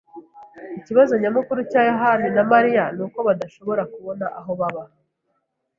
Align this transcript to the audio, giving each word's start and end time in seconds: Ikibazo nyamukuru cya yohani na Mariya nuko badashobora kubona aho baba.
Ikibazo 0.79 1.13
nyamukuru 1.23 1.59
cya 1.71 1.81
yohani 1.89 2.27
na 2.35 2.43
Mariya 2.51 2.83
nuko 2.95 3.17
badashobora 3.27 3.81
kubona 3.93 4.25
aho 4.39 4.51
baba. 4.59 4.83